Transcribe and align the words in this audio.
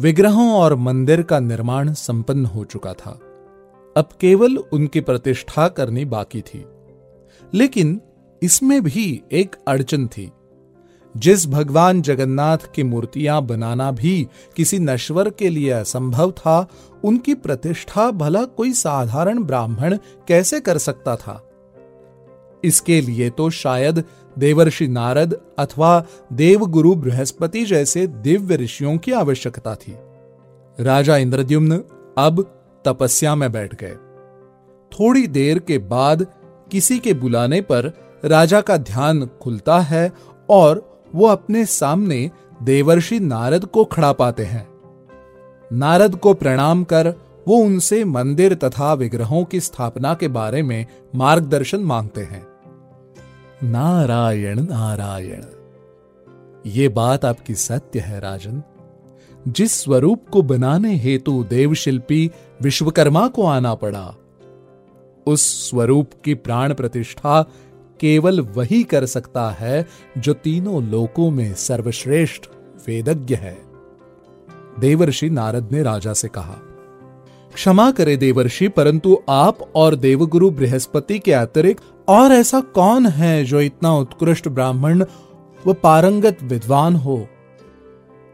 विग्रहों 0.00 0.52
और 0.52 0.74
मंदिर 0.74 1.22
का 1.22 1.40
निर्माण 1.40 1.92
संपन्न 1.92 2.46
हो 2.46 2.64
चुका 2.64 2.92
था। 2.92 3.10
अब 3.96 4.08
केवल 4.20 4.56
उनकी 4.56 5.00
प्रतिष्ठा 5.00 5.68
करनी 5.68 6.04
बाकी 6.04 6.40
थी। 6.40 6.64
लेकिन 7.54 8.00
इसमें 8.42 8.82
भी 8.82 9.22
एक 9.32 9.56
अड़चन 9.68 10.06
थी। 10.06 10.32
जिस 11.16 11.46
भगवान 11.46 12.02
जगन्नाथ 12.02 12.58
की 12.74 12.82
मूर्तियाँ 12.82 13.42
बनाना 13.42 13.92
भी 13.92 14.28
किसी 14.56 14.78
नश्वर 14.78 15.30
के 15.30 15.48
लिए 15.48 15.70
असंभव 15.70 16.30
था, 16.30 16.68
उनकी 17.04 17.34
प्रतिष्ठा 17.34 18.10
भला 18.10 18.44
कोई 18.44 18.72
साधारण 18.72 19.42
ब्राह्मण 19.42 19.96
कैसे 20.28 20.60
कर 20.60 20.78
सकता 20.78 21.16
था? 21.16 21.49
इसके 22.64 23.00
लिए 23.00 23.30
तो 23.30 23.50
शायद 23.50 24.04
देवर्षि 24.38 24.88
नारद 24.88 25.40
अथवा 25.58 26.04
देवगुरु 26.32 26.94
बृहस्पति 26.94 27.64
जैसे 27.64 28.06
दिव्य 28.06 28.56
ऋषियों 28.56 28.98
की 28.98 29.12
आवश्यकता 29.12 29.74
थी। 29.74 29.96
राजा 30.80 31.16
इंद्रद्युम्न 31.16 31.82
अब 32.18 32.42
तपस्या 32.84 33.34
में 33.34 33.52
बैठ 33.52 33.74
गए। 33.74 33.96
थोड़ी 34.92 35.26
देर 35.26 35.58
के 35.58 35.78
बाद 35.78 36.26
किसी 36.70 36.98
के 36.98 37.14
बुलाने 37.14 37.60
पर 37.60 37.92
राजा 38.24 38.60
का 38.60 38.76
ध्यान 38.76 39.26
खुलता 39.26 39.78
है 39.78 40.12
और 40.50 41.02
वो 41.14 41.26
अपने 41.26 41.64
सामने 41.64 42.30
देवर्षि 42.62 43.20
नारद 43.20 43.64
को 43.64 43.84
खड़ा 43.84 44.12
पाते 44.12 44.44
हैं। 44.44 44.68
नारद 45.72 46.16
को 46.16 46.34
प्रणाम 46.34 46.84
कर 46.84 47.14
वो 47.48 47.56
उनसे 47.56 48.04
मंदिर 48.04 48.54
तथा 48.54 48.94
विग्रहों 48.94 49.44
की 49.44 49.60
स्थापना 49.60 50.14
के 50.14 50.28
बारे 50.28 50.62
में 50.62 50.86
मार्गदर्शन 51.14 51.80
मांगते 51.80 52.20
हैं। 52.20 52.49
नारायण 53.64 54.60
नारायण। 54.60 55.42
ये 56.66 56.88
बात 56.88 57.24
आपकी 57.24 57.54
सत्य 57.54 58.00
है, 58.00 58.20
राजन। 58.20 58.62
जिस 59.48 59.82
स्वरूप 59.82 60.28
को 60.28 60.42
बनाने 60.42 60.96
हेतु 60.96 61.44
देवशिल्पी 61.44 62.30
विश्वकर्मा 62.62 63.28
को 63.28 63.46
आना 63.46 63.74
पड़ा, 63.74 64.14
उस 65.26 65.70
स्वरूप 65.70 66.10
की 66.24 66.34
प्राण 66.34 66.74
प्रतिष्ठा 66.74 67.42
केवल 68.00 68.40
वही 68.40 68.82
कर 68.82 69.06
सकता 69.06 69.50
है 69.50 69.86
जो 70.18 70.32
तीनों 70.32 70.82
लोकों 70.82 71.30
में 71.30 71.54
सर्वश्रेष्ठ 71.54 72.44
वेदज्ञ 72.88 73.34
है। 73.34 73.58
देवर्षि 74.78 75.30
नारद 75.30 75.68
ने 75.72 75.82
राजा 75.82 76.12
से 76.12 76.28
कहा, 76.28 76.56
क्षमा 77.54 77.90
करे 77.90 78.16
देवर्षि, 78.16 78.68
परंतु 78.68 79.18
आप 79.28 79.58
और 79.74 79.94
देवगुरु 79.94 80.50
बृहस्पति 80.50 81.18
के 81.18 81.32
अतिरिक्त 81.32 81.82
और 82.10 82.32
ऐसा 82.32 82.60
कौन 82.60 83.06
है 83.06 83.44
जो 83.44 83.60
इतना 83.60 83.92
उत्कृष्ट 83.94 84.48
ब्राह्मण 84.48 85.04
व 85.66 85.72
पारंगत 85.72 86.42
विद्वान 86.42 86.96
हो? 86.96 87.26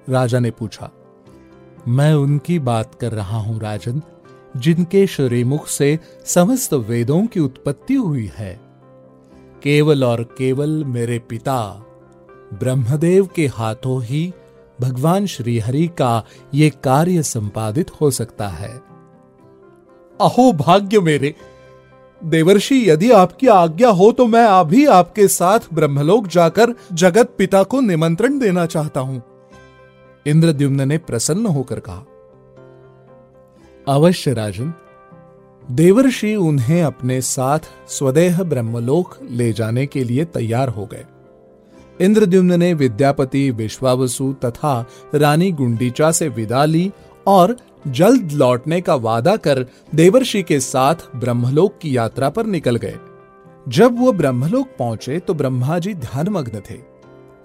राजा 0.09 0.39
ने 0.39 0.51
पूछा, 0.51 0.91
मैं 1.89 2.13
उनकी 2.15 2.59
बात 2.59 2.95
कर 2.95 3.13
रहा 3.13 3.39
हूँ 3.39 3.59
राजन, 3.61 4.03
जिनके 4.57 5.07
श्रीमुख 5.07 5.67
से 5.69 5.99
समस्त 6.25 6.75
वेदों 6.75 7.27
की 7.27 7.41
उत्पत्ति 7.41 7.95
हुई 7.95 8.31
है। 8.35 8.55
केवल 9.63 10.05
और 10.05 10.23
केवल 10.39 10.85
मेरे 10.85 11.19
पिता, 11.19 11.61
ब्रह्मदेव 12.55 13.27
के 13.27 13.47
हाथों 13.47 14.03
ही 14.03 14.33
भगवान 14.81 15.27
श्रीहरि 15.27 15.87
का 15.99 16.25
ये 16.55 16.71
कार्य 16.85 17.23
संपादित 17.23 17.91
हो 18.01 18.11
सकता 18.11 18.49
है। 18.49 18.73
अहो 20.21 20.53
भाग्य 20.53 21.01
मेरे 21.01 21.35
देवर्षि, 22.23 22.91
यदि 22.91 23.11
आपकी 23.11 23.47
आज्ञा 23.47 23.89
हो 23.89 24.11
तो 24.13 24.27
मैं 24.27 24.45
अभी 24.45 24.85
आपके 24.87 25.27
साथ 25.29 25.73
ब्रह्मलोक 25.75 26.27
जाकर 26.27 26.75
जगत 26.93 27.35
पिता 27.39 27.63
को 27.63 27.81
निमंत्रण 27.81 28.39
देना 28.39 28.67
चाहता 28.67 29.01
हूँ। 29.01 29.23
इंद्रद्युम्न 30.27 30.89
ने 30.89 30.99
प्रसन्न 30.99 31.47
होकर 31.47 31.81
कहा, 31.81 32.05
अवश्य 33.87 34.33
राजन, 34.33 34.73
देवर्षि 35.65 36.35
उन्हें 36.37 36.83
अपने 36.83 37.21
साथ 37.21 37.69
स्वदेह 37.89 38.43
ब्रह्मलोक 38.43 39.17
ले 39.31 39.53
जाने 39.53 39.87
के 39.87 40.05
लिए 40.05 40.25
तैयार 40.25 40.69
हो 40.69 40.87
गए। 40.87 41.05
इंद्रद्युम्न 42.01 42.59
ने 42.61 42.73
विद्यापति 42.75 43.51
विश्वावसु 43.51 44.33
तथा 44.45 44.85
रानी 45.15 45.51
गुंडीचा 45.53 46.11
से 46.11 46.29
विदा 46.29 46.65
ली 46.65 46.91
और 47.27 47.57
जल्द 47.87 48.33
लौटने 48.33 48.81
का 48.81 48.95
वादा 48.95 49.37
कर 49.37 49.65
देवर्षि 49.95 50.43
के 50.43 50.59
साथ 50.61 51.07
ब्रह्मलोक 51.17 51.79
की 51.83 51.97
यात्रा 51.97 52.29
पर 52.29 52.47
निकल 52.47 52.77
गए। 52.77 52.97
जब 53.67 53.99
वो 53.99 54.13
ब्रह्मलोक 54.13 54.69
पहुँचे 54.79 55.19
तो 55.19 55.35
ब्रह्मा 55.35 55.79
जी 55.79 55.95
ध्यानमग्न 55.95 56.61
थे। 56.71 56.79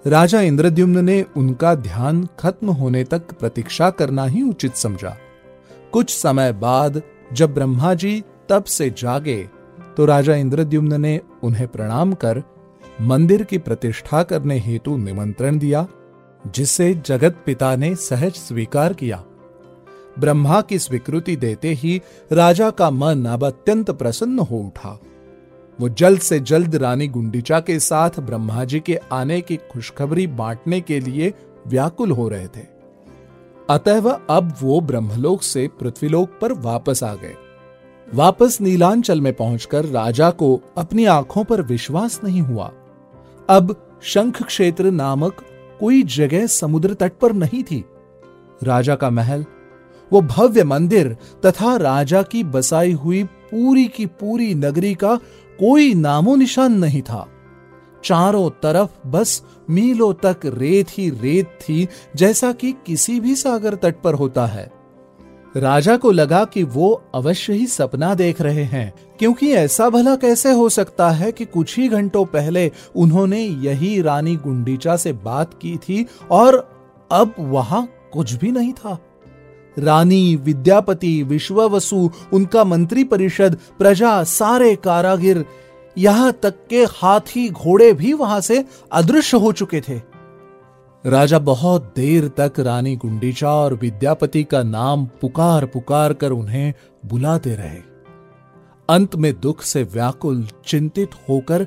राजा 0.06 0.40
इंद्रद्युम्न 0.40 1.04
ने 1.04 1.24
उनका 1.36 1.74
ध्यान 1.74 2.26
खत्म 2.38 2.70
होने 2.70 3.04
तक 3.04 3.32
प्रतीक्षा 3.32 3.90
करना 3.90 4.24
ही 4.24 4.42
उचित 4.42 4.76
समझा। 4.76 5.16
कुछ 5.92 6.10
समय 6.10 6.52
बाद 6.52 7.00
जब 7.32 7.54
ब्रह्मा 7.54 7.94
जी 7.94 8.22
तब 8.48 8.64
से 8.64 8.90
जागे 8.90 9.42
तो 9.96 10.04
राजा 10.04 10.34
इंद्रद्युम्न 10.34 11.00
ने 11.00 11.20
उन्हें 11.42 11.66
प्रणाम 11.68 12.12
कर, 12.14 12.42
मंदिर 13.00 13.42
की 13.42 13.58
प्रतिष्ठा 13.58 14.22
करने 14.22 14.58
हेतु 14.58 14.96
निमंत्रण 14.96 15.58
दिया, 15.58 15.86
जिसे 16.44 16.92
जगत 17.06 17.42
पिता 17.46 17.74
ने 17.76 17.94
सहज 17.94 18.32
स्वीकार 18.32 18.92
किया। 18.92 19.22
ब्रह्मा 20.18 20.60
की 20.60 20.78
स्वीकृति 20.78 21.36
देते 21.36 21.68
ही 21.68 22.02
राजा 22.32 22.70
का 22.70 22.90
मन 22.90 23.24
अब 23.24 23.44
अत्यंत 23.44 23.90
प्रसन्न 23.90 24.38
हो 24.38 24.56
उठा। 24.56 25.00
वो 25.80 25.88
जल्द 25.88 26.20
से 26.20 26.40
जल्द 26.40 26.76
रानी 26.76 27.08
गुंडीचा 27.08 27.60
के 27.60 27.78
साथ 27.78 28.10
ब्रह्मा 28.20 28.64
जी 28.64 28.80
के 28.80 28.98
आने 29.12 29.40
की 29.40 29.56
खुशखबरी 29.56 30.26
बांटने 30.26 30.80
के 30.80 31.00
लिए 31.00 31.34
व्याकुल 31.66 32.10
हो 32.10 32.28
रहे 32.28 32.46
थे। 32.46 32.66
अतः 33.70 34.10
अब 34.30 34.54
वो 34.62 34.80
ब्रह्मलोक 34.80 35.42
से 35.42 35.68
पृथ्वीलोक 35.80 36.38
पर 36.40 36.52
वापस 36.52 37.02
आ 37.04 37.14
गए। 37.14 37.34
वापस 38.14 38.60
नीलांचल 38.60 39.20
में 39.20 39.32
पहुंचकर 39.32 39.84
राजा 39.84 40.30
को 40.30 40.60
अपनी 40.78 41.04
आँखों 41.04 41.44
पर 41.44 41.62
विश्वास 41.62 42.20
नहीं 42.24 42.40
हुआ। 42.40 42.72
अब 43.48 43.88
शंख 44.02 44.42
क्षेत्र 44.42 44.90
नामक 44.90 45.44
कोई 45.80 46.02
जगह 46.02 46.46
समुद्र 46.46 46.94
तट 46.94 47.12
पर 47.12 47.32
नहीं 47.32 47.62
थी। 47.64 47.84
राजा 48.62 48.94
का 48.94 49.10
महल 49.10 49.44
वो 50.12 50.20
भव्य 50.20 50.64
मंदिर 50.64 51.16
तथा 51.46 51.76
राजा 51.76 52.22
की 52.22 52.44
बसाई 52.44 52.92
हुई 52.92 53.24
पूरी 53.24 53.84
की 53.84 54.06
पूरी 54.06 54.54
नगरी 54.54 54.94
का 54.94 55.16
कोई 55.60 55.94
नामो 55.94 56.36
निशान 56.36 56.72
नहीं 56.72 57.02
था। 57.02 57.28
चारों 58.04 58.50
तरफ़ 58.50 59.08
बस 59.08 59.42
मीलों 59.70 60.14
तक 60.14 60.36
रेत 60.44 60.86
ही 60.90 61.10
रेत 61.10 61.46
थी, 61.46 61.88
जैसा 62.16 62.52
कि 62.52 62.72
किसी 62.86 63.20
भी 63.20 63.34
सागर 63.34 63.74
तट 63.74 63.94
पर 64.04 64.14
होता 64.14 64.46
है। 64.46 64.70
राजा 65.56 65.96
को 65.96 66.10
लगा 66.10 66.44
कि 66.44 66.62
वो 66.62 67.02
अवश्य 67.14 67.52
ही 67.52 67.66
सपना 67.66 68.14
देख 68.14 68.40
रहे 68.40 68.64
हैं, 68.64 68.92
क्योंकि 69.18 69.52
ऐसा 69.52 69.88
भला 69.90 70.16
कैसे 70.16 70.50
हो 70.50 70.68
सकता 70.68 71.10
है 71.10 71.32
कि 71.32 71.44
कुछ 71.44 71.78
ही 71.78 71.88
घंटों 71.88 72.24
पहले 72.24 72.70
उन्होंने 72.96 73.40
यही 73.40 74.02
रानी 74.02 74.36
गुंडीचा 74.36 74.96
से 74.96 75.12
बात 75.12 75.54
की 75.62 75.76
थी 75.76 76.06
और 76.30 76.56
अब 77.12 77.34
वहाँ 77.38 77.88
कुछ 78.12 78.32
भी 78.32 78.50
नहीं 78.50 78.72
था। 78.72 78.98
रानी, 79.78 80.36
विद्यापति, 80.36 81.22
विश्ववसु, 81.22 82.10
उनका 82.32 82.64
मंत्री 82.64 83.04
परिषद 83.04 83.58
प्रजा, 83.78 84.24
सारे 84.24 84.76
कारागिर, 84.76 85.44
यहाँ 85.98 86.32
तक 86.32 86.54
के 86.70 86.84
हाथी 86.84 87.48
घोड़े 87.48 87.92
भी 87.92 88.12
वहाँ 88.12 88.40
से 88.40 88.64
अदृश्य 88.92 89.36
हो 89.36 89.52
चुके 89.52 89.80
थे। 89.80 90.00
राजा 91.06 91.38
बहुत 91.38 91.92
देर 91.96 92.28
तक 92.28 92.52
रानी 92.58 92.96
गुंडीचा 92.96 93.50
और 93.50 93.74
विद्यापति 93.74 94.44
का 94.44 94.62
नाम 94.62 95.06
पुकार 95.20 95.66
पुकार 95.66 96.12
कर 96.12 96.30
उन्हें 96.30 96.74
बुलाते 97.06 97.54
रहे। 97.54 97.78
अंत 98.88 99.16
में 99.16 99.40
दुख 99.40 99.62
से 99.62 99.82
व्याकुल, 99.82 100.48
चिंतित 100.66 101.10
होकर 101.28 101.66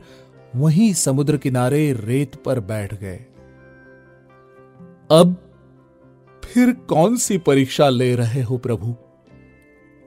वहीं 0.56 0.94
समुद्र 0.94 1.38
किनारे 1.38 1.94
रेत 1.94 2.36
पर 2.36 2.60
बैठ 2.60 2.94
गए। 2.94 3.26
अब 5.12 5.45
फिर 6.46 6.72
कौन 6.72 7.18
सी 7.18 7.38
परीक्षा 7.38 7.90
ले 7.90 8.16
रहे 8.16 8.42
हो 8.42 8.58
प्रभु? 8.58 8.92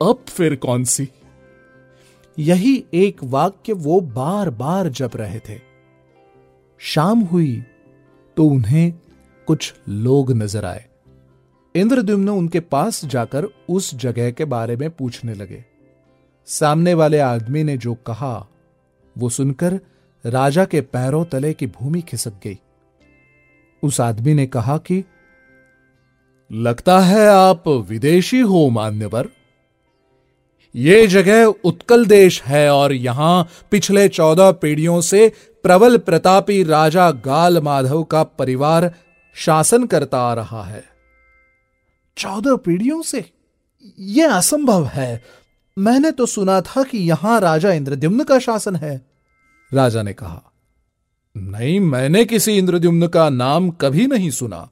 अब 0.03 0.25
फिर 0.29 0.57
कौन 0.57 0.85
सी? 0.85 1.09
यही 2.39 2.85
एक 2.95 3.25
वाक्य 3.25 3.73
वो 3.73 4.01
बार 4.01 4.51
बार 4.51 4.89
जप 4.89 5.17
रहे 5.17 5.39
थे। 5.39 5.61
शाम 6.79 7.21
हुई 7.21 7.63
तो 8.37 8.45
उन्हें 8.45 8.93
कुछ 9.47 9.75
लोग 9.89 10.33
नज़र 10.33 10.65
आए। 10.65 10.85
इंद्रद्युम्न 11.75 12.29
उनके 12.29 12.61
पास 12.61 13.05
जाकर 13.05 13.47
उस 13.69 13.95
जगह 13.95 14.31
के 14.31 14.45
बारे 14.45 14.77
में 14.77 14.91
पूछने 14.91 15.35
लगे। 15.35 15.65
सामने 16.47 16.95
वाले 16.95 17.19
आदमी 17.19 17.63
ने 17.65 17.77
जो 17.77 17.95
कहा, 17.95 18.49
वो 19.19 19.29
सुनकर 19.29 19.81
राजा 20.25 20.65
के 20.65 20.81
पैरों 20.81 21.25
तले 21.25 21.53
की 21.53 21.67
भूमि 21.67 22.01
खिसक 22.01 22.33
गई। 22.45 22.59
उस 23.83 24.01
आदमी 24.01 24.35
ने 24.35 24.47
कहा 24.47 24.79
कि 24.79 25.05
लगता 26.53 27.01
है 27.01 27.27
आप 27.29 27.69
विदेशी 27.69 28.41
हो, 28.41 28.69
मान्यवर। 28.71 29.29
ये 30.75 31.07
जगह 31.07 31.45
उत्कल 31.45 32.07
देश 32.07 32.43
है 32.43 32.71
और 32.71 32.93
यहाँ 32.93 33.49
पिछले 33.71 34.09
चौदह 34.09 34.53
पीढ़ियों 34.53 35.01
से 35.01 35.33
प्रबल 35.63 35.97
प्रतापी 35.99 36.63
राजा 36.63 37.11
गाल 37.11 37.61
माधव 37.61 38.03
का 38.03 38.23
परिवार 38.23 38.95
शासन 39.35 39.87
करता 39.87 40.21
आ 40.21 40.35
रहा 40.35 40.63
है। 40.65 40.85
चौदह 42.17 42.57
पीढ़ियों 42.57 43.03
से? 43.03 43.25
यह 43.99 44.33
असंभव 44.33 44.87
है। 44.87 45.23
मैंने 45.79 46.11
तो 46.11 46.27
सुना 46.27 46.61
था 46.61 46.83
कि 46.83 46.99
यहाँ 46.99 47.41
राजा 47.41 47.73
इंद्रद्युम्न 47.73 48.25
का 48.25 48.39
शासन 48.39 48.77
है। 48.77 49.07
राजा 49.75 50.03
ने 50.03 50.13
कहा, 50.13 50.43
नहीं, 51.37 51.81
मैंने 51.81 52.25
किसी 52.25 52.59
इंद्रद्युम्न 52.59 53.07
का 53.07 53.29
नाम 53.31 53.71
कभी 53.71 54.07
नहीं 54.07 54.31
सुना। 54.31 54.69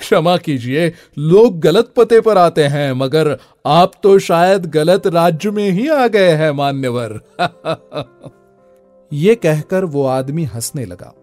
क्षमा 0.00 0.36
कीजिए, 0.36 0.92
लोग 1.18 1.60
गलत 1.60 1.92
पते 1.96 2.20
पर 2.20 2.38
आते 2.38 2.64
हैं, 2.64 2.92
मगर 2.92 3.38
आप 3.66 3.92
तो 4.02 4.18
शायद 4.18 4.66
गलत 4.66 5.06
राज्य 5.06 5.50
में 5.50 5.70
ही 5.70 5.88
आ 5.88 6.06
गए 6.06 6.30
हैं, 6.30 6.50
मान्यवर। 6.50 7.20
ये 9.12 9.34
कहकर 9.34 9.84
वो 9.84 10.06
आदमी 10.06 10.44
हंसने 10.44 10.84
लगा। 10.84 11.14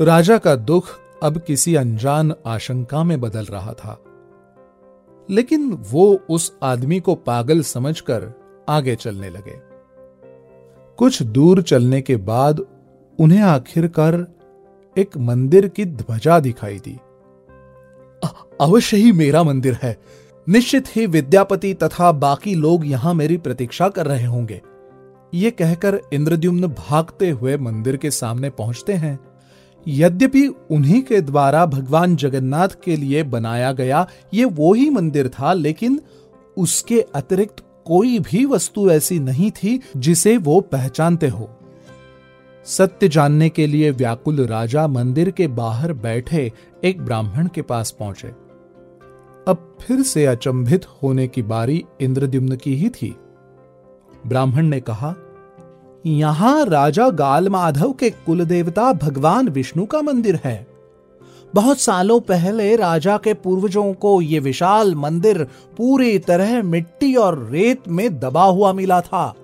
राजा 0.00 0.38
का 0.38 0.56
दुख 0.56 0.84
अब 1.22 1.38
किसी 1.38 1.74
अनजान 1.74 2.34
आशंका 2.46 3.04
में 3.04 3.20
बदल 3.20 3.44
रहा 3.44 3.72
था। 3.72 4.02
लेकिन 5.30 5.72
वो 5.90 6.20
उस 6.30 6.52
आदमी 6.62 7.00
को 7.00 7.14
पागल 7.14 7.60
समझकर 7.60 8.32
आगे 8.68 8.96
चलने 8.96 9.30
लगे। 9.30 9.60
कुछ 10.96 11.22
दूर 11.22 11.62
चलने 11.62 12.00
के 12.02 12.16
बाद 12.16 12.60
उन्हें 13.18 13.42
आखिरकार 13.42 14.26
एक 14.98 15.16
मंदिर 15.16 15.68
की 15.68 15.84
ध्वजा 15.84 16.40
दिखाई 16.40 16.78
दी। 16.78 16.98
अवश्य 18.60 18.96
ही 18.96 19.12
मेरा 19.12 19.42
मंदिर 19.42 19.78
है। 19.82 19.96
निश्चित 20.48 20.96
ही 20.96 21.06
विद्यापति 21.06 21.74
तथा 21.74 22.12
बाकी 22.12 22.54
लोग 22.54 22.86
यहाँ 22.86 23.14
मेरी 23.14 23.36
प्रतीक्षा 23.36 23.88
कर 23.88 24.06
रहे 24.06 24.24
होंगे। 24.24 24.60
ये 25.34 25.50
कहकर 25.50 26.00
इंद्रद्युम्न 26.12 26.66
भागते 26.66 27.30
हुए 27.30 27.56
मंदिर 27.56 27.96
के 27.96 28.10
सामने 28.10 28.50
पहुँचते 28.50 28.92
हैं। 28.92 29.18
यद्यपि 29.88 30.46
उन्हीं 30.70 31.02
के 31.02 31.20
द्वारा 31.20 31.66
भगवान 31.66 32.16
जगन्नाथ 32.16 32.68
के 32.84 32.96
लिए 32.96 33.22
बनाया 33.22 33.72
गया 33.72 34.06
ये 34.34 34.44
वो 34.44 34.72
ही 34.74 34.90
मंदिर 34.90 35.28
था, 35.28 35.52
लेकिन 35.52 36.00
उसके 36.56 37.00
अतिरिक्त 37.00 37.62
कोई 37.84 38.18
भी 38.18 38.44
वस्तु 38.44 38.90
ऐसी 38.90 39.18
नहीं 39.18 39.50
थी 39.50 39.80
जिसे 39.96 40.36
वो 40.36 40.60
पहचानते 40.60 41.28
हो। 41.28 41.55
सत्य 42.66 43.08
जानने 43.08 43.48
के 43.48 43.66
लिए 43.66 43.90
व्याकुल 43.90 44.46
राजा 44.46 44.86
मंदिर 44.86 45.30
के 45.30 45.46
बाहर 45.46 45.92
बैठे 45.92 46.52
एक 46.84 47.04
ब्राह्मण 47.04 47.46
के 47.46 47.62
पास 47.62 47.90
पहुँचे। 47.90 48.28
अब 49.48 49.76
फिर 49.80 50.02
से 50.02 50.26
अचंभित 50.26 50.86
होने 51.02 51.28
की 51.28 51.42
बारी 51.42 51.84
इंद्रद्युम्न 52.00 52.56
की 52.56 52.74
ही 52.76 52.88
थी। 52.88 53.16
ब्राह्मण 54.26 54.66
ने 54.66 54.80
कहा, 54.80 55.14
यहाँ 56.06 56.64
राजा 56.64 57.08
गाल 57.10 57.48
माधव 57.48 57.92
के 57.92 58.10
कुल 58.10 58.44
देवता 58.44 58.92
भगवान 58.92 59.48
विष्णु 59.48 59.86
का 59.86 60.02
मंदिर 60.02 60.40
है। 60.44 60.66
बहुत 61.54 61.78
सालों 61.78 62.20
पहले 62.20 62.76
राजा 62.76 63.16
के 63.16 63.34
पूर्वजों 63.34 63.92
को 63.92 64.20
यह 64.22 64.40
विशाल 64.40 64.94
मंदिर 64.94 65.44
पूरी 65.76 66.18
तरह 66.18 66.62
मिट्टी 66.62 67.14
और 67.14 67.48
रेत 67.50 67.88
में 67.88 68.18
दबा 68.20 68.44
हुआ 68.44 68.72
मिला 68.72 69.00
था। 69.00 69.34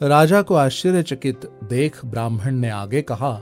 राजा 0.00 0.40
को 0.42 0.54
आश्चर्यचकित 0.54 1.44
देख 1.64 2.04
ब्राह्मण 2.04 2.54
ने 2.54 2.68
आगे 2.70 3.00
कहा, 3.02 3.40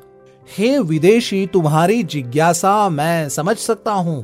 हे 0.48 0.78
विदेशी, 0.78 1.46
तुम्हारी 1.46 2.02
जिज्ञासा 2.02 2.88
मैं 2.88 3.28
समझ 3.28 3.56
सकता 3.56 3.92
हूँ। 3.92 4.22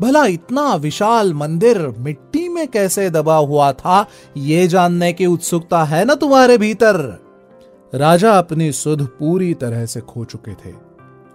भला 0.00 0.24
इतना 0.26 0.74
विशाल 0.74 1.32
मंदिर 1.34 1.78
मिट्टी 1.98 2.48
में 2.48 2.66
कैसे 2.68 3.08
दबा 3.10 3.36
हुआ 3.36 3.70
था, 3.72 4.06
ये 4.36 4.66
जानने 4.68 5.12
की 5.12 5.26
उत्सुकता 5.26 5.82
है 5.84 6.04
ना 6.04 6.14
तुम्हारे 6.14 6.58
भीतर? 6.58 6.96
राजा 7.92 8.32
अपनी 8.38 8.70
सुध 8.72 9.06
पूरी 9.08 9.52
तरह 9.54 9.86
से 9.86 10.00
खो 10.00 10.24
चुके 10.24 10.54
थे 10.54 10.72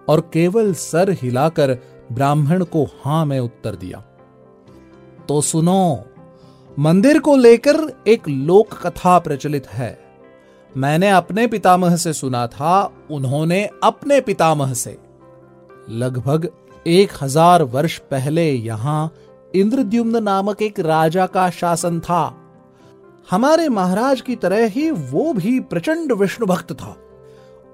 और 0.07 0.21
केवल 0.33 0.73
सर 0.73 1.11
हिलाकर 1.21 1.75
ब्राह्मण 2.11 2.63
को 2.63 2.83
हाँ 3.03 3.25
में 3.25 3.39
उत्तर 3.39 3.75
दिया 3.75 4.03
तो 5.29 5.41
सुनो, 5.41 6.05
मंदिर 6.79 7.19
को 7.19 7.35
लेकर 7.35 7.81
एक 8.07 8.27
लोक 8.29 8.73
कथा 8.83 9.17
प्रचलित 9.19 9.67
है। 9.67 10.08
मैंने 10.75 11.09
अपने 11.09 11.45
पितामह 11.47 11.95
से 11.95 12.13
सुना 12.13 12.45
था, 12.47 12.91
उन्होंने 13.11 13.63
अपने 13.83 14.19
पितामह 14.21 14.73
से। 14.73 14.97
लगभग 15.89 16.49
एक 16.85 17.11
हज़ार 17.21 17.63
वर्ष 17.63 17.97
पहले 18.11 18.51
यहाँ 18.51 19.11
इंद्रद्युम्न 19.55 20.23
नामक 20.23 20.61
एक 20.61 20.79
राजा 20.79 21.25
का 21.25 21.49
शासन 21.49 21.99
था। 21.99 22.35
हमारे 23.31 23.67
महाराज 23.69 24.21
की 24.21 24.35
तरह 24.35 24.65
ही 24.67 24.89
वो 24.91 25.33
भी 25.33 25.59
प्रचंड 25.59 26.11
विष्णु 26.11 26.47
भक्त 26.47 26.73
था। 26.73 26.95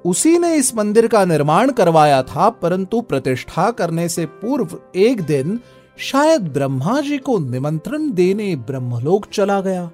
उसी 0.05 0.37
ने 0.39 0.53
इस 0.55 0.73
मंदिर 0.75 1.07
का 1.07 1.23
निर्माण 1.25 1.71
करवाया 1.71 2.21
था, 2.23 2.49
परंतु 2.49 3.01
प्रतिष्ठा 3.01 3.69
करने 3.71 4.07
से 4.09 4.25
पूर्व 4.25 4.77
एक 4.95 5.21
दिन 5.21 5.59
शायद 6.01 6.47
ब्रह्मा 6.53 6.99
जी 7.01 7.17
को 7.17 7.37
निमंत्रण 7.39 8.11
देने 8.11 8.55
ब्रह्मलोक 8.55 9.25
चला 9.25 9.59
गया। 9.61 9.89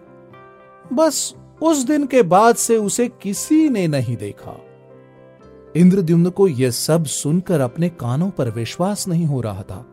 बस 0.94 1.34
उस 1.62 1.84
दिन 1.84 2.06
के 2.06 2.22
बाद 2.22 2.56
से 2.56 2.78
उसे 2.78 3.08
किसी 3.08 3.70
ने 3.70 3.88
नहीं 3.88 4.18
देखा। 4.18 4.62
इंद्रद्युम्न 5.76 6.30
को 6.30 6.48
यह 6.48 6.72
सब 6.72 7.06
सुनकर 7.06 7.62
अपने 7.62 7.90
कानों 7.90 8.30
पर 8.30 8.50
विश्वास 8.50 9.08
नहीं 9.08 9.26
हो 9.26 9.42
रहा 9.42 9.62
था। 9.62 9.86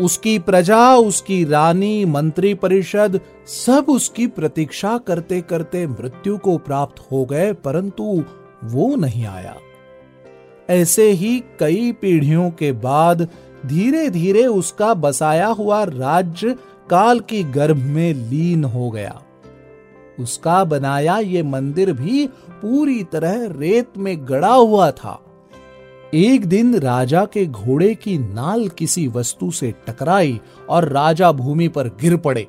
उसकी 0.00 0.38
प्रजा, 0.38 0.96
उसकी 0.96 1.44
रानी, 1.44 2.04
मंत्री 2.04 2.54
परिषद 2.54 3.20
सब 3.46 3.86
उसकी 3.88 4.26
प्रतीक्षा 4.26 4.98
करते 4.98 5.40
करते 5.40 5.86
मृत्यु 5.86 6.38
को 6.38 6.58
प्राप्त 6.58 7.06
हो 7.12 7.24
गए, 7.24 7.52
परंतु 7.52 8.24
वो 8.64 8.96
नहीं 8.96 9.26
आया। 9.26 9.56
ऐसे 10.70 11.10
ही 11.10 11.42
कई 11.60 11.92
पीढ़ियों 11.92 12.50
के 12.50 12.72
बाद 12.72 13.28
धीरे 13.66 14.10
धीरे 14.10 14.46
उसका 14.46 14.94
बसाया 14.94 15.46
हुआ 15.46 15.84
राज्य 15.84 16.56
काल 16.90 17.20
की 17.20 17.42
गर्भ 17.42 17.76
में 17.76 18.14
लीन 18.14 18.64
हो 18.64 18.90
गया। 18.90 19.23
उसका 20.20 20.64
बनाया 20.64 21.18
ये 21.18 21.42
मंदिर 21.42 21.92
भी 21.92 22.26
पूरी 22.50 23.02
तरह 23.04 23.46
रेत 23.58 23.98
में 23.98 24.16
गड़ा 24.28 24.52
हुआ 24.54 24.90
था। 24.90 25.20
एक 26.14 26.46
दिन 26.46 26.78
राजा 26.78 27.24
के 27.24 27.46
घोड़े 27.46 27.94
की 27.94 28.18
नाल 28.18 28.68
किसी 28.68 29.06
वस्तु 29.08 29.50
से 29.50 29.74
टकराई 29.88 30.40
और 30.68 30.88
राजा 30.88 31.32
भूमि 31.32 31.68
पर 31.68 31.88
गिर 32.00 32.16
पड़े। 32.16 32.46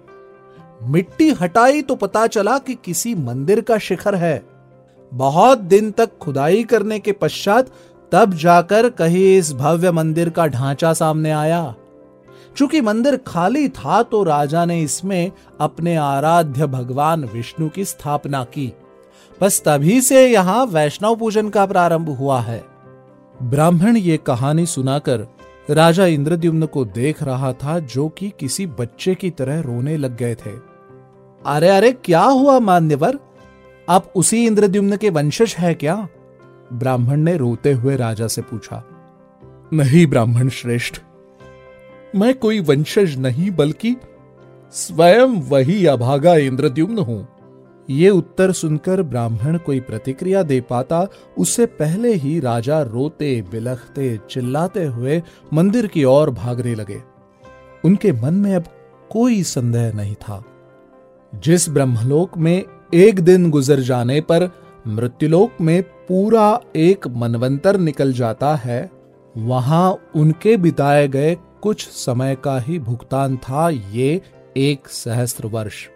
मिट्टी 0.83 1.29
हटाई 1.31 1.81
तो 1.81 1.95
पता 1.95 2.27
चला 2.27 2.57
कि 2.57 2.75
किसी 2.75 3.15
मंदिर 3.15 3.61
का 3.61 3.77
शिखर 3.77 4.15
है। 4.15 4.43
बहुत 5.11 5.57
दिन 5.57 5.91
तक 5.91 6.17
खुदाई 6.17 6.63
करने 6.63 6.99
के 6.99 7.11
पश्चात 7.11 7.69
तब 8.11 8.33
जाकर 8.33 8.89
कहीं 8.89 9.37
इस 9.37 9.53
भव्य 9.53 9.91
मंदिर 9.91 10.29
का 10.29 10.47
ढांचा 10.47 10.93
सामने 10.93 11.31
आया। 11.31 11.75
चूँकि 12.57 12.81
मंदिर 12.81 13.15
खाली 13.27 13.69
था 13.69 14.03
तो 14.03 14.23
राजा 14.23 14.65
ने 14.65 14.81
इसमें 14.81 15.31
अपने 15.61 15.95
आराध्य 15.95 16.67
भगवान 16.67 17.25
विष्णु 17.25 17.69
की 17.69 17.85
स्थापना 17.85 18.43
की। 18.43 18.73
बस 19.41 19.61
तभी 19.65 20.01
से 20.01 20.27
यहाँ 20.27 20.65
वैष्णव 20.65 21.15
पूजन 21.15 21.49
का 21.49 21.65
प्रारंभ 21.65 22.09
हुआ 22.09 22.39
है। 22.41 22.63
ब्राह्मण 23.43 23.97
ये 23.97 24.17
कहानी 24.17 24.65
सुनाकर 24.65 25.27
राजा 25.69 26.05
इंद्रद्युम्न 26.05 26.65
को 26.65 26.85
देख 26.85 27.23
रहा 27.23 27.53
था 27.53 27.79
जो 27.79 28.09
कि 28.09 28.33
किसी 28.39 28.67
बच्चे 28.67 29.15
की 29.15 29.29
तरह 29.29 29.59
रोने 29.59 29.97
लग 29.97 30.17
गए 30.17 30.35
थे। 30.35 30.51
अरे 31.45 31.69
अरे, 31.69 31.91
क्या 31.91 32.21
हुआ 32.21 32.59
मान्यवर? 32.59 33.19
आप 33.89 34.13
उसी 34.15 34.45
इंद्रद्युम्न 34.45 34.97
के 34.97 35.09
वंशज 35.09 35.55
है 35.59 35.73
क्या? 35.73 36.07
ब्राह्मण 36.73 37.19
ने 37.19 37.37
रोते 37.37 37.73
हुए 37.73 37.95
राजा 37.95 38.27
से 38.27 38.41
पूछा। 38.41 38.83
नहीं 39.73 40.07
ब्राह्मण 40.07 40.49
श्रेष्ठ 40.49 41.01
मैं 42.15 42.33
कोई 42.33 42.59
वंशज 42.59 43.17
नहीं, 43.17 43.51
बल्कि 43.51 43.95
स्वयं 44.71 45.41
वही 45.41 45.85
अभागा 45.85 46.35
इंद्रद्युम्न 46.35 46.97
हूँ। 46.97 47.27
ये 47.89 48.09
उत्तर 48.09 48.51
सुनकर 48.51 49.01
ब्राह्मण 49.01 49.57
कोई 49.57 49.79
प्रतिक्रिया 49.79 50.43
दे 50.43 50.61
पाता, 50.61 51.07
उससे 51.37 51.65
पहले 51.65 52.13
ही 52.13 52.39
राजा 52.39 52.81
रोते, 52.81 53.41
बिलखते, 53.51 54.19
चिल्लाते 54.29 54.83
हुए 54.83 55.23
मंदिर 55.53 55.87
की 55.87 56.03
ओर 56.03 56.29
भागने 56.29 56.75
लगे। 56.75 57.01
उनके 57.85 58.11
मन 58.11 58.33
में 58.33 58.55
अब 58.55 58.63
कोई 59.09 59.43
संदेह 59.43 59.91
नहीं 59.93 60.15
था। 60.15 60.43
जिस 61.43 61.69
ब्रह्मलोक 61.69 62.37
में 62.37 62.63
एक 62.93 63.19
दिन 63.19 63.49
गुजर 63.49 63.79
जाने 63.79 64.21
पर 64.21 64.49
मृत्युलोक 64.87 65.51
में 65.61 65.83
पूरा 65.83 66.59
एक 66.75 67.07
मनवंतर 67.07 67.77
निकल 67.77 68.13
जाता 68.13 68.55
है, 68.55 68.91
वहाँ 69.37 69.97
उनके 70.15 70.57
बिताए 70.57 71.07
गए 71.07 71.37
कुछ 71.65 71.87
समय 71.87 72.35
का 72.35 72.59
ही 72.59 72.79
भुगतान 72.79 73.37
था 73.37 73.69
ये 73.69 74.21
एक 74.57 74.87
सहस्त्र 74.87 75.47
वर्ष 75.47 75.87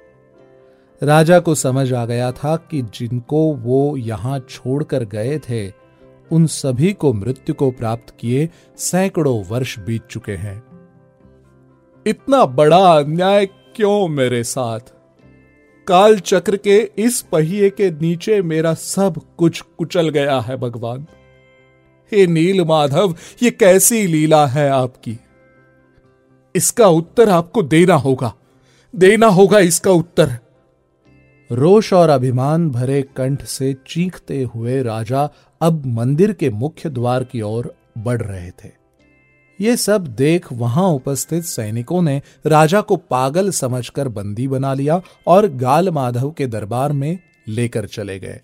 राजा 1.03 1.39
को 1.39 1.55
समझ 1.55 1.93
आ 1.93 2.05
गया 2.05 2.31
था 2.31 2.55
कि 2.55 2.81
जिनको 2.81 3.53
वो 3.53 3.97
यहाँ 3.97 4.39
छोड़कर 4.39 5.03
गए 5.03 5.39
थे, 5.39 5.67
उन 6.31 6.47
सभी 6.47 6.93
को 6.93 7.13
मृत्यु 7.13 7.55
को 7.55 7.71
प्राप्त 7.71 8.13
किए 8.19 8.49
सैकड़ों 8.77 9.43
वर्ष 9.43 9.79
बीत 9.79 10.07
चुके 10.07 10.31
हैं। 10.31 10.63
इतना 12.07 12.45
बड़ा 12.45 12.97
अन्याय 12.97 13.45
क्यों 13.45 14.07
मेरे 14.07 14.43
साथ? 14.43 14.79
काल 15.87 16.19
चक्र 16.19 16.55
के 16.55 16.91
इस 16.97 17.21
पहिए 17.21 17.69
के 17.69 17.91
नीचे 17.91 18.41
मेरा 18.41 18.73
सब 18.73 19.21
कुछ 19.37 19.61
कुचल 19.61 20.09
गया 20.09 20.39
है, 20.39 20.57
भगवान। 20.57 21.07
हे 22.11 22.27
नील 22.27 22.65
माधव 22.65 23.15
ये 23.43 23.51
कैसी 23.51 24.07
लीला 24.07 24.47
है 24.47 24.69
आपकी? 24.69 25.19
इसका 26.55 26.87
उत्तर 26.87 27.29
आपको 27.29 27.63
देना 27.63 27.93
होगा। 27.93 28.33
देना 28.95 29.27
होगा 29.27 29.59
इसका 29.59 29.91
उत्तर। 29.91 30.37
रोष 31.51 31.93
और 31.93 32.09
अभिमान 32.09 32.69
भरे 32.69 33.01
कंठ 33.01 33.43
से 33.43 33.75
चीखते 33.87 34.43
हुए 34.43 34.83
राजा 34.83 35.29
अब 35.61 35.85
मंदिर 35.85 36.33
के 36.33 36.49
मुख्य 36.49 36.89
द्वार 36.89 37.23
की 37.23 37.41
ओर 37.41 37.75
बढ़ 37.97 38.21
रहे 38.21 38.49
थे। 38.49 38.71
ये 39.61 39.77
सब 39.77 40.07
देख 40.07 40.53
वहाँ 40.53 40.87
उपस्थित 40.87 41.43
सैनिकों 41.43 42.01
ने 42.01 42.21
राजा 42.45 42.81
को 42.81 42.95
पागल 42.95 43.49
समझकर 43.49 44.07
बंदी 44.07 44.47
बना 44.47 44.73
लिया 44.73 45.01
और 45.27 45.47
गाल 45.47 45.89
माधव 45.89 46.31
के 46.31 46.47
दरबार 46.47 46.91
में 46.91 47.19
लेकर 47.47 47.85
चले 47.85 48.19
गए। 48.19 48.41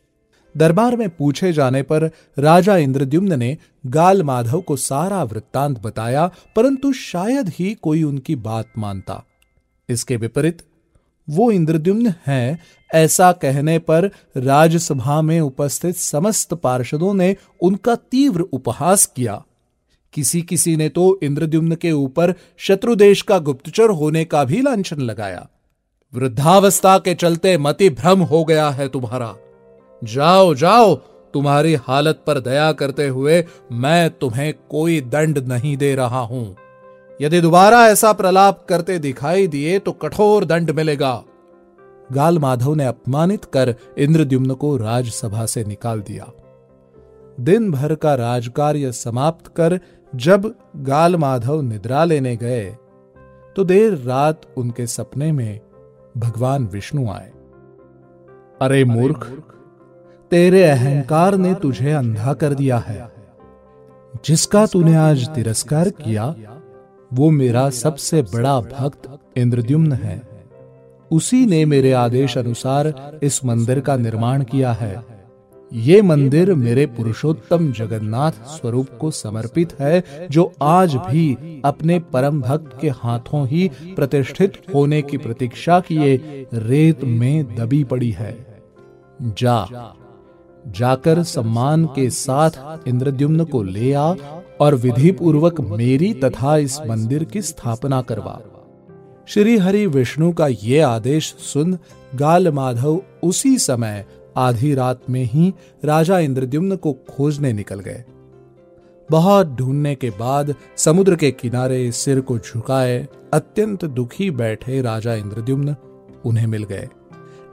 दरबार 0.57 0.95
में 0.95 1.09
पूछे 1.09 1.53
जाने 1.53 1.81
पर 1.81 2.09
राजा 2.39 2.77
इंद्रद्युम्न 2.77 3.39
ने 3.39 3.57
गाल 3.85 4.23
माधव 4.23 4.61
को 4.61 4.75
सारा 4.75 5.23
वृत्तांत 5.23 5.79
बताया, 5.79 6.31
परंतु 6.55 6.93
शायद 6.93 7.49
ही 7.49 7.73
कोई 7.73 8.03
उनकी 8.03 8.35
बात 8.35 8.65
मानता। 8.77 9.23
इसके 9.89 10.17
विपरीत, 10.17 10.61
वो 11.29 11.51
इंद्रद्युम्न 11.51 12.13
है, 12.27 12.59
ऐसा 12.93 13.31
कहने 13.31 13.79
पर 13.79 14.09
राजसभा 14.37 15.21
में 15.21 15.41
उपस्थित 15.41 15.95
समस्त 15.95 16.53
पार्षदों 16.53 17.13
ने 17.13 17.35
उनका 17.61 17.95
तीव्र 17.95 18.41
उपहास 18.41 19.05
किया। 19.05 19.43
किसी 20.13 20.41
किसी 20.41 20.75
ने 20.75 20.89
तो 20.89 21.19
इंद्रद्युम्न 21.23 21.75
के 21.75 21.91
ऊपर 21.91 22.33
शत्रुदेश 22.57 23.21
का 23.21 23.39
गुप्तचर 23.39 23.89
होने 23.89 24.25
का 24.25 24.43
भी 24.43 24.61
लांछन 24.61 25.01
लगाया। 25.01 25.47
वृद्धावस्था 26.13 26.97
के 26.97 27.13
चलते 27.15 27.57
मति 27.57 27.89
भ्रम 27.89 28.19
हो 28.19 28.43
गया 28.45 28.69
है 28.69 28.87
तुम्हारा। 28.89 29.35
जाओ 30.01 30.53
जाओ, 30.55 30.95
तुम्हारी 31.33 31.73
हालत 31.87 32.21
पर 32.27 32.39
दया 32.39 32.71
करते 32.71 33.07
हुए 33.07 33.43
मैं 33.71 34.09
तुम्हें 34.11 34.53
कोई 34.69 34.99
दंड 35.01 35.37
नहीं 35.47 35.75
दे 35.77 35.93
रहा 35.95 36.19
हूँ। 36.21 36.55
यदि 37.19 37.41
दोबारा 37.41 37.85
ऐसा 37.87 38.11
प्रलाप 38.13 38.65
करते 38.69 38.97
दिखाई 38.99 39.47
दिए 39.47 39.77
तो 39.79 39.91
कठोर 39.93 40.45
दंड 40.45 40.71
मिलेगा। 40.71 41.23
गाल 42.09 42.39
माधव 42.39 42.73
ने 42.73 42.85
अपमानित 42.85 43.45
कर 43.45 43.73
इंद्रद्युम्न 43.97 44.53
को 44.53 44.75
राजसभा 44.77 45.45
से 45.45 45.63
निकाल 45.63 46.01
दिया। 46.01 46.31
दिन 47.37 47.71
भर 47.71 47.95
का 47.95 48.13
राजकार्य 48.15 48.91
समाप्त 48.91 49.47
कर 49.57 49.79
जब 50.13 50.53
गाल 50.83 51.15
माधव 51.15 51.61
निद्रा 51.61 52.03
लेने 52.03 52.35
गए 52.35 52.65
तो 53.55 53.63
देर 53.63 53.97
रात 53.97 54.41
उनके 54.57 54.85
सपने 54.87 55.31
में 55.31 55.59
भगवान 56.17 56.65
विष्णु 56.67 57.07
आए। 57.09 57.31
अरे 58.61 58.83
मूर्ख 58.85 59.27
तेरे 60.35 60.63
अहंकार 60.63 61.35
ने 61.35 61.53
तुझे 61.53 61.91
अंधा 61.91 62.33
कर 62.33 62.53
दिया 62.53 62.77
है। 62.77 63.11
जिसका 64.25 64.65
तूने 64.65 64.95
आज 64.95 65.29
तिरस्कार 65.29 65.89
किया, 65.89 66.35
वो 67.13 67.31
मेरा 67.31 67.69
सबसे 67.69 68.21
बड़ा 68.21 68.59
भक्त 68.61 69.19
इंद्रद्युम्न 69.37 69.91
है। 69.91 70.21
उसी 71.11 71.45
ने 71.45 71.65
मेरे 71.65 71.91
आदेश 71.91 72.37
अनुसार 72.37 73.19
इस 73.23 73.45
मंदिर 73.45 73.79
का 73.79 73.95
निर्माण 73.95 74.43
किया 74.43 74.71
है। 74.71 75.05
ये 75.73 76.01
मंदिर 76.01 76.53
मेरे 76.53 76.85
पुरुषोत्तम 76.85 77.71
जगन्नाथ 77.71 78.31
स्वरूप 78.31 78.87
को 78.99 79.11
समर्पित 79.11 79.79
है, 79.79 80.03
जो 80.31 80.53
आज 80.61 80.95
भी 80.95 81.61
अपने 81.65 81.99
परम 81.99 82.41
भक्त 82.41 82.81
के 82.81 82.89
हाथों 82.89 83.47
ही 83.47 83.71
प्रतिष्ठित 83.95 84.53
होने 84.73 85.01
की 85.01 85.17
प्रतीक्षा 85.17 85.79
किए, 85.79 86.17
रेत 86.53 87.03
में 87.03 87.55
दबी 87.55 87.83
पड़ी 87.83 88.11
है। 88.11 88.61
जा। 89.21 89.67
जाकर 90.67 91.23
सम्मान 91.23 91.85
के 91.85 92.09
साथ 92.09 92.87
इंद्रद्युम्न 92.87 93.45
को 93.45 93.63
ले 93.63 93.93
आ 93.93 94.13
और 94.59 94.75
विधि 94.75 95.11
पूर्वक 95.11 95.61
मेरी 95.61 96.13
तथा 96.13 96.57
इस 96.57 96.79
मंदिर 96.89 97.23
की 97.23 97.41
स्थापना 97.41 98.01
करवा। 98.01 98.39
श्री 99.27 99.57
हरि 99.57 99.85
विष्णु 99.87 100.31
का 100.33 100.47
ये 100.47 100.79
आदेश 100.79 101.35
सुन 101.39 101.77
गाल 102.15 102.51
माधव 102.51 103.01
उसी 103.23 103.57
समय 103.57 104.05
आधी 104.37 104.73
रात 104.75 105.09
में 105.09 105.23
ही 105.23 105.53
राजा 105.85 106.19
इंद्रद्युम्न 106.19 106.75
को 106.75 106.93
खोजने 106.93 107.53
निकल 107.53 107.79
गए। 107.79 108.03
बहुत 109.09 109.47
ढूँढने 109.47 109.95
के 109.95 110.09
बाद 110.09 110.55
समुद्र 110.77 111.15
के 111.15 111.31
किनारे 111.31 111.91
सिर 111.91 112.21
को 112.21 112.37
झुकाए 112.39 113.07
अत्यंत 113.33 113.85
दुखी 113.85 114.31
बैठे 114.31 114.81
राजा 114.81 115.13
इंद्रद्युम्न 115.13 115.75
उन्हें 116.25 116.47
मिल 116.47 116.63
गए। 116.63 116.87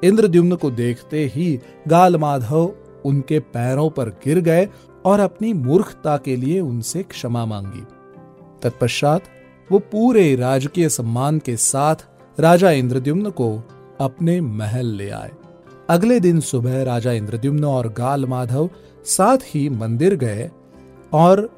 इंद्रद्युम्न 0.05 0.57
को 0.57 0.71
देखते 0.71 1.25
ही 1.35 1.61
गाल 1.89 2.17
माधव 2.17 2.73
उनके 3.07 3.41
पैरों 3.41 3.91
पर 3.91 4.09
गिर 4.09 4.41
गए 4.41 4.69
और 5.05 5.21
अपनी 5.21 5.53
मूर्खता 5.53 6.17
के 6.17 6.37
लिए 6.37 6.61
उनसे 6.61 7.03
क्षमा 7.03 7.45
मांगी। 7.47 7.87
तत्पश्चात 8.63 9.23
वो 9.73 9.79
पूरे 9.79 10.37
राजकीय 10.37 10.89
सम्मान 10.89 11.39
के 11.39 11.57
साथ 11.57 11.97
राजा 12.41 12.71
इंद्रद्युम्न 12.71 13.31
को 13.31 13.63
अपने 14.01 14.41
महल 14.41 14.87
ले 14.87 15.11
आए। 15.11 15.31
अगले 15.89 16.21
दिन 16.21 16.41
सुबह 16.41 16.83
राजा 16.83 17.13
इंद्रद्युम्न 17.13 17.65
और 17.65 17.89
गाल 17.89 18.27
माधव 18.27 18.71
साथ 19.05 19.39
ही 19.45 19.69
मंदिर 19.69 20.15
गए 20.15 20.51
और 21.13 21.51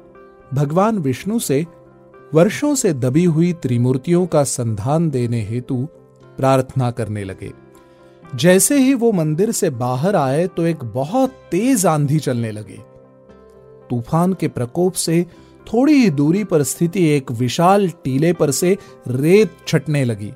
भगवान 0.53 0.97
विष्णु 0.97 1.39
से 1.39 1.65
वर्षों 2.33 2.75
से 2.75 2.93
दबी 2.93 3.25
हुई 3.25 3.53
त्रिमूर्तियों 3.53 4.25
का 4.27 4.43
संधान 4.43 5.09
देने 5.09 5.41
हेतु 5.41 5.87
प्रार्थना 6.37 6.91
करने 6.91 7.23
लगे। 7.23 7.64
जैसे 8.35 8.77
ही 8.79 8.93
वो 8.93 9.11
मंदिर 9.11 9.51
से 9.51 9.69
बाहर 9.69 10.15
आए 10.15 10.47
तो 10.47 10.65
एक 10.65 10.83
बहुत 10.83 11.33
तेज 11.51 11.85
आंधी 11.85 12.19
चलने 12.19 12.51
लगी। 12.51 12.79
तूफ़ान 13.89 14.33
के 14.33 14.47
प्रकोप 14.47 14.93
से 14.93 15.25
थोड़ी 15.67 15.93
ही 15.93 16.09
दूरी 16.09 16.43
पर 16.43 16.63
स्थिति 16.63 17.05
एक 17.07 17.31
विशाल 17.31 17.87
टीले 18.03 18.33
पर 18.33 18.51
से 18.51 18.77
रेत 19.07 19.57
छटने 19.67 20.03
लगी। 20.03 20.31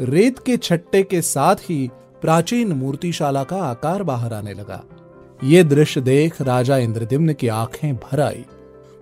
रेत 0.00 0.38
के 0.38 0.56
छट्टे 0.56 1.02
के 1.02 1.22
साथ 1.22 1.56
ही 1.56 1.90
प्राचीन 2.22 2.72
मूर्तिशाला 2.72 3.44
का 3.44 3.62
आकार 3.62 4.02
बाहर 4.02 4.32
आने 4.32 4.54
लगा। 4.54 4.82
ये 5.44 5.64
दृश्य 5.64 6.00
देख 6.00 6.40
राजा 6.42 6.76
इंद्रदिम्न 6.76 7.32
की 7.32 7.48
आँखें 7.48 7.94
भर 7.96 8.20
आई। 8.20 8.44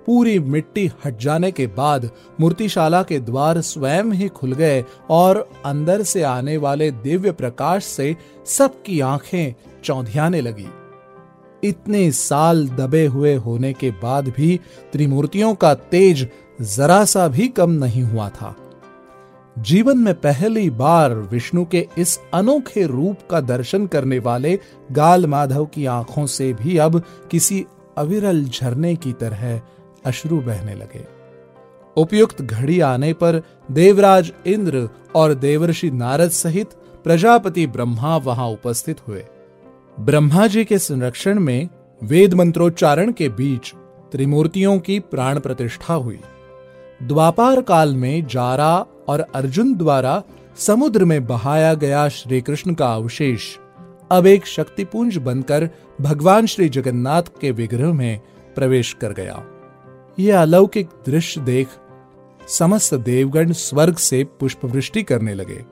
पूरी 0.09 0.39
मिट्टी 0.39 0.91
हट 1.05 1.19
जाने 1.19 1.53
के 1.53 1.67
बाद 1.67 2.11
मूर्तिशाला 2.41 3.03
के 3.03 3.19
द्वार 3.19 3.61
स्वयं 3.61 4.05
ही 4.05 4.29
खुल 4.29 4.53
गए 4.53 4.85
और 5.11 5.51
अंदर 5.65 6.03
से 6.03 6.23
आने 6.23 6.57
वाले 6.57 6.91
दिव्य 6.91 7.33
प्रकाश 7.33 7.85
से 7.85 8.17
सबकी 8.47 9.01
आँखें 9.01 9.55
चौंधियाने 9.85 10.41
लगी। 10.41 10.67
इतने 11.65 12.13
साल 12.13 12.69
दबे 12.69 13.07
हुए 13.07 13.35
होने 13.35 13.73
के 13.73 13.91
बाद 13.91 14.29
भी 14.29 14.61
त्रिमूर्तियों 14.93 15.55
का 15.55 15.75
तेज 15.75 16.29
जरा 16.61 17.05
सा 17.05 17.29
भी 17.29 17.49
कम 17.49 17.71
नहीं 17.71 18.03
हुआ 18.03 18.29
था। 18.29 18.57
जीवन 19.59 19.99
में 19.99 20.15
पहली 20.15 20.71
बार 20.71 21.15
विष्णु 21.15 21.65
के 21.65 21.89
इस 21.99 22.21
अनोखे 22.35 22.87
रूप 22.87 23.19
का 23.31 23.41
दर्शन 23.41 23.87
करने 23.87 24.19
वाले 24.19 24.61
गाल 24.93 25.27
माधव 25.27 25.67
की 25.67 25.87
आँखों 25.87 26.27
से 26.27 26.53
भी 26.53 26.77
अब 26.77 27.03
किसी 27.31 27.67
अविरल 27.99 28.45
झरने 28.45 28.97
की 28.97 29.13
तरह 29.13 29.61
अश्रु 30.09 30.41
बहने 30.41 30.75
लगे। 30.75 31.05
उपयुक्त 31.97 32.43
घड़ी 32.43 32.81
आने 32.81 33.13
पर 33.13 33.43
देवराज 33.71 34.33
इंद्र 34.47 34.89
और 35.15 35.35
देवर्षि 35.35 35.91
नारद 35.91 36.31
सहित 36.31 36.73
प्रजापति 37.05 37.67
ब्रह्मा 37.67 38.17
वहाँ 38.17 38.49
उपस्थित 38.49 39.07
हुए। 39.09 39.25
ब्रह्मा 40.01 40.47
जी 40.47 40.65
के 40.65 40.79
संरक्षण 40.79 41.39
में 41.39 41.69
वेद 42.03 42.35
मंत्रोच्चारण 42.35 43.13
के 43.13 43.29
बीच 43.29 43.73
त्रिमूर्तियों 44.13 44.79
की 44.79 44.99
प्राण 45.01 45.41
प्रतिष्ठा 45.41 45.95
हुई। 45.95 46.21
द्वापार 47.03 47.61
काल 47.63 47.95
में 47.97 48.27
जारा 48.27 48.75
और 49.09 49.21
अर्जुन 49.35 49.75
द्वारा 49.75 50.23
समुद्र 50.57 51.05
में 51.05 51.27
बहाया 51.27 51.75
गया 51.75 52.09
श्री 52.09 52.41
कृष्ण 52.41 52.75
का 52.75 52.95
अवशेष 52.95 53.57
अब 54.11 54.27
एक 54.27 54.47
शक्तिपुंज 54.47 55.17
बनकर 55.17 55.69
भगवान 56.01 56.47
श्री 56.47 56.69
जगन्नाथ 56.69 57.23
के 57.41 57.51
विग्रह 57.51 57.93
में 57.93 58.21
प्रवेश 58.55 58.93
कर 59.01 59.13
गया। 59.13 59.35
यह 60.21 60.43
अलौकिक 60.43 60.89
दृश्य 61.07 61.41
देख 61.41 61.69
समस्त 62.49 62.95
देवगण 62.95 63.53
स्वर्ग 63.53 63.97
से 63.97 64.25
पुष्पवृष्टि 64.25 65.03
करने 65.03 65.35
लगे। 65.35 65.65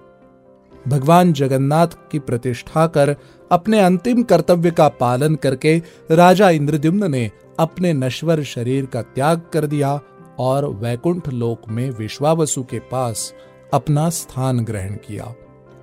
भगवान 0.88 1.32
जगन्नाथ 1.32 1.86
की 2.10 2.18
प्रतिष्ठा 2.18 2.86
कर 2.86 3.16
अपने 3.52 3.80
अंतिम 3.80 4.22
कर्तव्य 4.22 4.70
का 4.70 4.88
पालन 4.88 5.34
करके 5.34 5.82
राजा 6.10 6.50
इंद्रद्युम्न 6.50 7.10
ने 7.10 7.30
अपने 7.58 7.92
नश्वर 7.92 8.42
शरीर 8.42 8.86
का 8.86 9.02
त्याग 9.02 9.40
कर 9.52 9.66
दिया 9.66 10.00
और 10.38 10.66
वैकुंठ 10.66 11.28
लोक 11.28 11.62
में 11.68 11.90
विश्वावसु 11.90 12.62
के 12.62 12.78
पास 12.78 13.34
अपना 13.74 14.10
स्थान 14.10 14.60
ग्रहण 14.60 14.94
किया। 14.94 15.34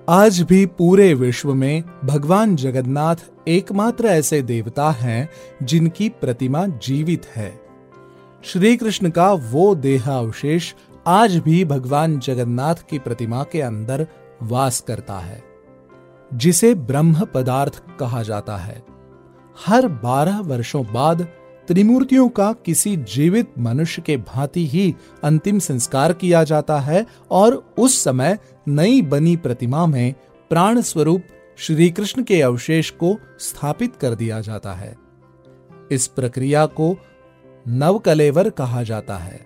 आज 0.08 0.40
भी 0.40 0.66
पूरे 0.66 1.14
विश्व 1.14 1.54
में 1.54 1.82
भगवान 2.04 2.56
जगन्नाथ 2.56 3.16
एकमात्र 3.48 4.06
ऐसे 4.06 4.42
देवता 4.42 4.90
हैं 4.90 5.28
जिनकी 5.62 6.08
प्रतिमा 6.08 6.66
जीवित 6.66 7.26
है। 7.26 7.63
श्री 8.44 8.76
कृष्ण 8.76 9.10
का 9.10 9.32
वो 9.32 9.74
देहावशेष 9.74 10.72
आज 11.06 11.36
भी 11.36 11.64
भगवान 11.64 12.18
जगन्नाथ 12.18 12.74
की 12.90 12.98
प्रतिमा 12.98 13.44
के 13.44 13.60
अंदर 13.60 14.06
वास 14.42 14.80
करता 14.80 15.18
है, 15.18 15.42
जिसे 16.34 16.74
ब्रह्म 16.74 17.24
पदार्थ 17.24 17.82
कहा 18.00 18.22
जाता 18.22 18.56
है। 18.56 18.84
हर 19.66 19.88
बारह 19.88 20.40
वर्षों 20.40 20.84
बाद 20.92 21.22
त्रिमूर्तियों 21.68 22.28
का 22.28 22.52
किसी 22.52 22.96
जीवित 22.96 23.58
मनुष्य 23.58 24.02
के 24.02 24.16
भांति 24.16 24.66
ही 24.66 24.94
अंतिम 25.22 25.58
संस्कार 25.58 26.12
किया 26.12 26.44
जाता 26.44 26.78
है 26.80 27.06
और 27.30 27.74
उस 27.78 28.04
समय 28.04 28.38
नई 28.68 29.02
बनी 29.02 29.36
प्रतिमा 29.36 29.86
में 29.86 30.14
प्राण 30.50 30.80
स्वरूप 30.80 31.22
श्री 31.56 31.90
कृष्ण 31.90 32.22
के 32.22 32.42
अवशेष 32.42 32.90
को 32.90 33.18
स्थापित 33.38 33.96
कर 33.96 34.14
दिया 34.14 34.40
जाता 34.40 34.72
है। 34.72 34.96
इस 35.90 36.06
प्रक्रिया 36.06 36.66
को 36.66 36.96
नवकलेवर 37.68 38.50
कहा 38.50 38.82
जाता 38.82 39.16
है। 39.16 39.40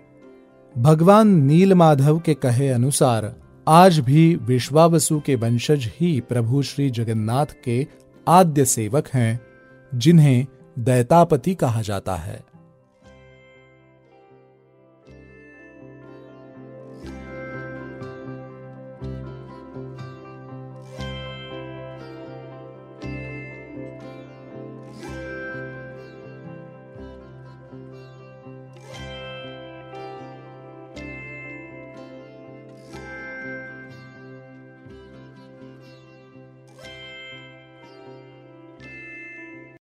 भगवान 0.78 1.28
नीलमाधव 1.28 2.18
के 2.18 2.34
कहे 2.34 2.68
अनुसार, 2.68 3.34
आज 3.68 3.98
भी 3.98 4.36
विश्वावसु 4.36 5.20
के 5.20 5.34
वंशज 5.34 5.90
ही 6.00 6.20
प्रभु 6.20 6.62
श्री 6.62 6.90
जगन्नाथ 6.90 7.46
के 7.64 7.86
आद्य 8.28 8.64
सेवक 8.64 9.08
हैं, 9.14 9.40
जिन्हें 9.94 10.46
दैतापति 10.78 11.54
कहा 11.54 11.82
जाता 11.82 12.16
है। 12.16 12.47